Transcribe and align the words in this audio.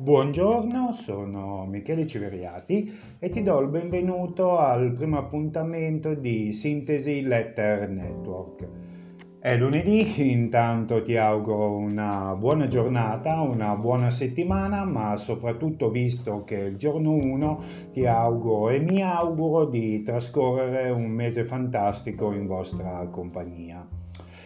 Buongiorno, 0.00 0.92
sono 0.94 1.66
Michele 1.66 2.06
Civeriati 2.06 2.90
e 3.18 3.28
ti 3.28 3.42
do 3.42 3.60
il 3.60 3.68
benvenuto 3.68 4.56
al 4.56 4.92
primo 4.92 5.18
appuntamento 5.18 6.14
di 6.14 6.54
Sintesi 6.54 7.20
Letter 7.20 7.86
Network. 7.90 8.66
È 9.38 9.54
lunedì, 9.58 10.32
intanto 10.32 11.02
ti 11.02 11.18
auguro 11.18 11.76
una 11.76 12.34
buona 12.34 12.66
giornata, 12.66 13.42
una 13.42 13.76
buona 13.76 14.10
settimana, 14.10 14.84
ma 14.84 15.18
soprattutto 15.18 15.90
visto 15.90 16.44
che 16.44 16.56
è 16.56 16.64
il 16.64 16.78
giorno 16.78 17.12
1 17.12 17.62
ti 17.92 18.06
auguro 18.06 18.70
e 18.70 18.78
mi 18.78 19.02
auguro 19.02 19.66
di 19.66 20.02
trascorrere 20.02 20.88
un 20.88 21.10
mese 21.10 21.44
fantastico 21.44 22.32
in 22.32 22.46
vostra 22.46 23.06
compagnia 23.10 23.86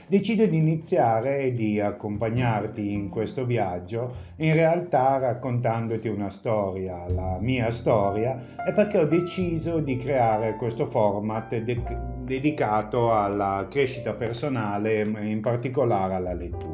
decido 0.07 0.47
di 0.47 0.57
iniziare 0.57 1.41
e 1.41 1.55
di 1.55 1.81
accompagnarti 1.81 2.93
in 2.93 3.09
questo 3.09 3.45
viaggio, 3.45 4.15
in 4.37 4.55
realtà 4.55 5.19
raccontandoti 5.19 6.09
una 6.09 6.31
storia, 6.31 7.07
la 7.09 7.39
mia 7.41 7.71
storia, 7.71 8.39
e 8.67 8.73
perché 8.73 8.99
ho 8.99 9.07
deciso 9.07 9.81
di 9.81 9.97
creare 9.97 10.57
questo 10.57 10.87
format 10.87 11.57
de- 11.57 11.83
dedicato 12.25 13.15
alla 13.15 13.67
crescita 13.71 14.13
personale, 14.13 15.01
in 15.01 15.41
particolare 15.41 16.15
alla 16.15 16.35
lettura. 16.35 16.74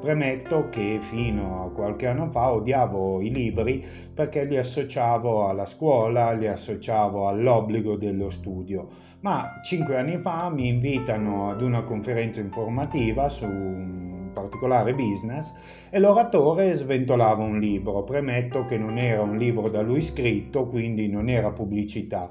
Premetto 0.00 0.68
che 0.68 0.98
fino 1.00 1.64
a 1.64 1.70
qualche 1.70 2.06
anno 2.06 2.30
fa 2.30 2.52
odiavo 2.52 3.20
i 3.20 3.30
libri 3.30 3.84
perché 4.14 4.44
li 4.44 4.56
associavo 4.56 5.48
alla 5.48 5.66
scuola, 5.66 6.30
li 6.32 6.46
associavo 6.46 7.26
all'obbligo 7.26 7.96
dello 7.96 8.30
studio, 8.30 8.88
ma 9.20 9.60
cinque 9.64 9.96
anni 9.96 10.16
fa 10.18 10.50
mi 10.50 10.68
invitano 10.68 11.50
ad 11.50 11.62
una 11.62 11.82
conferenza 11.82 12.38
informativa 12.38 13.28
su 13.28 13.44
un 13.44 14.30
particolare 14.32 14.94
business 14.94 15.52
e 15.90 15.98
l'oratore 15.98 16.76
sventolava 16.76 17.42
un 17.42 17.58
libro. 17.58 18.04
Premetto 18.04 18.64
che 18.66 18.78
non 18.78 18.98
era 18.98 19.22
un 19.22 19.36
libro 19.36 19.68
da 19.68 19.80
lui 19.82 20.02
scritto, 20.02 20.68
quindi 20.68 21.08
non 21.08 21.28
era 21.28 21.50
pubblicità 21.50 22.30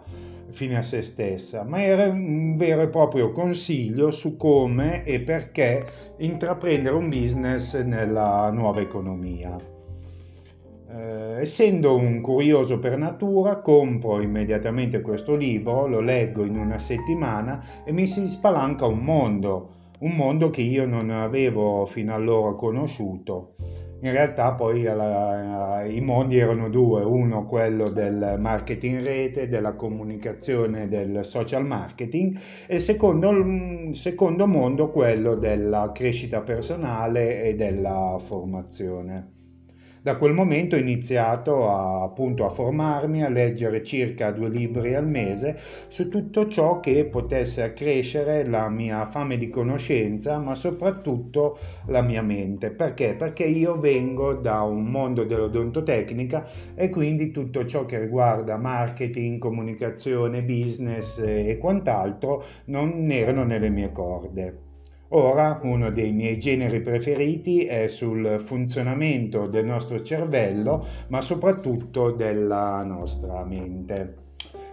fine 0.49 0.77
a 0.77 0.83
se 0.83 1.01
stessa, 1.01 1.63
ma 1.63 1.81
era 1.81 2.07
un 2.07 2.55
vero 2.55 2.81
e 2.81 2.87
proprio 2.87 3.31
consiglio 3.31 4.11
su 4.11 4.37
come 4.37 5.03
e 5.03 5.19
perché 5.19 5.85
intraprendere 6.17 6.95
un 6.95 7.09
business 7.09 7.79
nella 7.81 8.49
nuova 8.51 8.81
economia. 8.81 9.55
Eh, 10.89 11.41
essendo 11.41 11.95
un 11.95 12.21
curioso 12.21 12.79
per 12.79 12.97
natura, 12.97 13.57
compro 13.57 14.21
immediatamente 14.21 15.01
questo 15.01 15.35
libro, 15.35 15.85
lo 15.87 15.99
leggo 15.99 16.43
in 16.43 16.57
una 16.57 16.79
settimana 16.79 17.83
e 17.83 17.91
mi 17.91 18.07
si 18.07 18.25
spalanca 18.27 18.85
un 18.85 18.99
mondo, 18.99 19.69
un 19.99 20.11
mondo 20.11 20.49
che 20.49 20.61
io 20.61 20.85
non 20.85 21.09
avevo 21.09 21.85
fino 21.85 22.13
allora 22.13 22.53
conosciuto 22.53 23.55
in 24.01 24.11
realtà 24.11 24.53
poi 24.53 24.85
alla, 24.87 25.83
i 25.85 26.01
mondi 26.01 26.37
erano 26.37 26.69
due, 26.69 27.03
uno 27.03 27.45
quello 27.45 27.89
del 27.89 28.35
marketing 28.39 29.01
rete, 29.03 29.47
della 29.47 29.73
comunicazione, 29.73 30.87
del 30.87 31.25
social 31.25 31.65
marketing 31.65 32.37
e 32.67 32.79
secondo, 32.79 33.31
secondo 33.93 34.45
mondo 34.47 34.91
quello 34.91 35.35
della 35.35 35.91
crescita 35.93 36.41
personale 36.41 37.43
e 37.43 37.55
della 37.55 38.17
formazione. 38.23 39.35
Da 40.07 40.15
quel 40.15 40.31
momento 40.31 40.77
ho 40.77 40.79
iniziato 40.79 41.69
a, 41.69 42.01
appunto 42.03 42.45
a 42.45 42.49
formarmi, 42.49 43.25
a 43.25 43.27
leggere 43.27 43.83
circa 43.83 44.31
due 44.31 44.47
libri 44.47 44.95
al 44.95 45.05
mese 45.05 45.59
su 45.89 46.07
tutto 46.07 46.47
ciò 46.47 46.79
che 46.79 47.03
potesse 47.03 47.61
accrescere 47.61 48.45
la 48.45 48.69
mia 48.69 49.05
fame 49.07 49.35
di 49.35 49.49
conoscenza, 49.49 50.37
ma 50.37 50.55
soprattutto 50.55 51.57
la 51.87 52.01
mia 52.01 52.21
mente. 52.21 52.69
Perché? 52.69 53.15
Perché 53.15 53.43
io 53.43 53.77
vengo 53.77 54.33
da 54.35 54.61
un 54.61 54.85
mondo 54.85 55.25
dell'odontotecnica 55.25 56.47
e 56.73 56.87
quindi 56.87 57.31
tutto 57.31 57.65
ciò 57.65 57.85
che 57.85 57.99
riguarda 57.99 58.55
marketing, 58.55 59.39
comunicazione, 59.39 60.41
business 60.41 61.17
e 61.17 61.57
quant'altro 61.59 62.45
non 62.67 63.11
erano 63.11 63.43
nelle 63.43 63.69
mie 63.69 63.91
corde. 63.91 64.66
Ora 65.09 65.59
uno 65.63 65.89
dei 65.89 66.11
miei 66.11 66.37
generi 66.37 66.81
preferiti 66.81 67.65
è 67.65 67.87
sul 67.87 68.41
funzionamento 68.41 69.47
del 69.47 69.63
nostro 69.63 70.01
cervello, 70.01 70.85
ma 71.07 71.21
soprattutto 71.21 72.11
della 72.11 72.83
nostra 72.83 73.45
mente. 73.45 74.15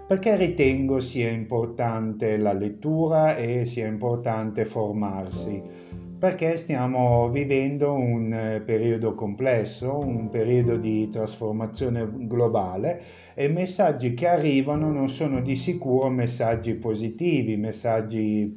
Perché 0.09 0.37
ritengo 0.37 1.01
sia 1.01 1.31
importante 1.31 2.37
la 2.37 2.53
lettura 2.53 3.37
e 3.37 3.65
sia 3.65 3.87
importante 3.87 4.65
formarsi? 4.65 5.63
Perché 6.25 6.57
stiamo 6.57 7.29
vivendo 7.29 7.93
un 7.93 8.63
periodo 8.65 9.15
complesso, 9.15 9.99
un 9.99 10.31
periodo 10.31 10.79
di 10.79 11.11
trasformazione 11.11 12.09
globale 12.11 13.03
e 13.35 13.45
i 13.45 13.53
messaggi 13.53 14.15
che 14.15 14.29
arrivano 14.29 14.91
non 14.91 15.11
sono 15.11 15.43
di 15.43 15.55
sicuro 15.55 16.09
messaggi 16.09 16.77
positivi, 16.77 17.59
messaggi 17.59 18.51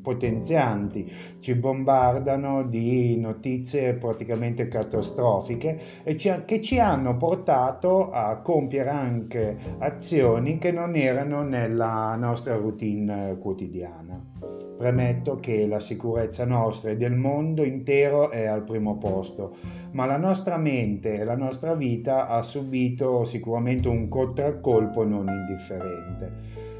potenzianti, 0.00 1.12
ci 1.40 1.54
bombardano 1.54 2.62
di 2.62 3.20
notizie 3.20 3.92
praticamente 3.92 4.66
catastrofiche 4.66 5.78
e 6.04 6.16
ci, 6.16 6.32
che 6.46 6.62
ci 6.62 6.78
hanno 6.78 7.18
portato 7.18 8.12
a 8.12 8.36
compiere 8.36 8.88
anche 8.88 9.58
azioni 9.80 10.56
che 10.56 10.72
non 10.72 10.96
erano 10.96 11.42
nella 11.42 12.16
nostra 12.16 12.56
routine 12.56 13.36
quotidiana. 13.38 14.63
Premetto 14.76 15.36
che 15.36 15.66
la 15.66 15.78
sicurezza 15.78 16.44
nostra 16.44 16.90
e 16.90 16.96
del 16.96 17.14
mondo 17.14 17.62
intero 17.62 18.30
è 18.30 18.46
al 18.46 18.64
primo 18.64 18.98
posto, 18.98 19.54
ma 19.92 20.04
la 20.04 20.16
nostra 20.16 20.56
mente 20.56 21.14
e 21.14 21.24
la 21.24 21.36
nostra 21.36 21.74
vita 21.74 22.26
ha 22.26 22.42
subito 22.42 23.24
sicuramente 23.24 23.88
un 23.88 24.08
contraccolpo 24.08 25.06
non 25.06 25.28
indifferente. 25.28 26.32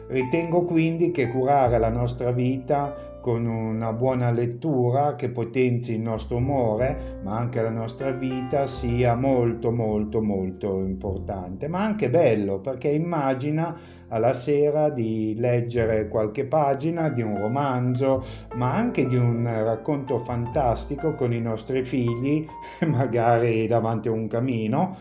Ritengo 0.08 0.64
quindi 0.64 1.12
che 1.12 1.28
curare 1.28 1.78
la 1.78 1.88
nostra 1.88 2.30
vita 2.30 3.13
con 3.24 3.46
una 3.46 3.94
buona 3.94 4.30
lettura 4.30 5.14
che 5.14 5.30
potenzi 5.30 5.94
il 5.94 6.00
nostro 6.02 6.36
umore, 6.36 7.20
ma 7.22 7.38
anche 7.38 7.62
la 7.62 7.70
nostra 7.70 8.10
vita, 8.10 8.66
sia 8.66 9.14
molto 9.14 9.70
molto 9.70 10.20
molto 10.20 10.80
importante, 10.80 11.66
ma 11.66 11.82
anche 11.82 12.10
bello, 12.10 12.58
perché 12.58 12.88
immagina 12.88 13.74
alla 14.08 14.34
sera 14.34 14.90
di 14.90 15.34
leggere 15.38 16.06
qualche 16.08 16.44
pagina 16.44 17.08
di 17.08 17.22
un 17.22 17.38
romanzo, 17.38 18.22
ma 18.56 18.74
anche 18.74 19.06
di 19.06 19.16
un 19.16 19.42
racconto 19.64 20.18
fantastico 20.18 21.14
con 21.14 21.32
i 21.32 21.40
nostri 21.40 21.82
figli, 21.82 22.46
magari 22.88 23.66
davanti 23.66 24.08
a 24.08 24.12
un 24.12 24.28
camino, 24.28 24.96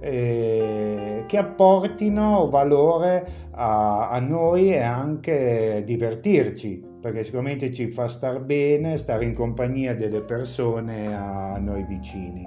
eh, 0.00 1.22
che 1.28 1.38
apportino 1.38 2.48
valore 2.50 3.46
a, 3.52 4.10
a 4.10 4.18
noi 4.18 4.72
e 4.72 4.80
anche 4.80 5.84
divertirci 5.86 6.87
perché 7.00 7.24
sicuramente 7.24 7.72
ci 7.72 7.88
fa 7.88 8.08
star 8.08 8.40
bene 8.40 8.96
stare 8.96 9.24
in 9.24 9.34
compagnia 9.34 9.94
delle 9.94 10.20
persone 10.20 11.14
a 11.14 11.58
noi 11.58 11.84
vicini. 11.84 12.46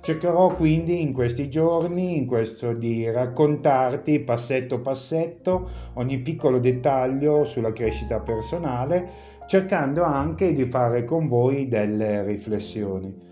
Cercherò 0.00 0.54
quindi 0.54 1.02
in 1.02 1.12
questi 1.12 1.50
giorni, 1.50 2.16
in 2.16 2.26
questo 2.26 2.72
di 2.72 3.10
raccontarti 3.10 4.20
passetto 4.20 4.80
passetto 4.80 5.68
ogni 5.94 6.18
piccolo 6.18 6.58
dettaglio 6.58 7.44
sulla 7.44 7.72
crescita 7.72 8.20
personale, 8.20 9.26
cercando 9.46 10.04
anche 10.04 10.52
di 10.52 10.64
fare 10.66 11.04
con 11.04 11.26
voi 11.26 11.68
delle 11.68 12.22
riflessioni. 12.24 13.27